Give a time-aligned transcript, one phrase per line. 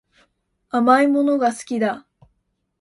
[0.71, 2.07] 甘いものが好きだ